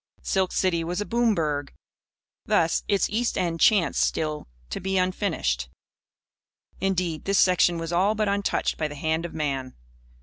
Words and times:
Silk 0.23 0.51
City 0.51 0.83
was 0.83 0.99
a 0.99 1.05
"boom 1.05 1.35
burg." 1.35 1.75
Thus, 2.47 2.81
its 2.87 3.07
east 3.11 3.37
end 3.37 3.59
chanced 3.59 4.01
still 4.01 4.47
to 4.71 4.79
be 4.79 4.97
unfinished. 4.97 5.69
Indeed, 6.79 7.25
this 7.25 7.37
section 7.37 7.77
was 7.77 7.93
all 7.93 8.15
but 8.15 8.27
untouched 8.27 8.79
by 8.79 8.87
the 8.87 8.95
hand 8.95 9.27
of 9.27 9.35
man. 9.35 9.75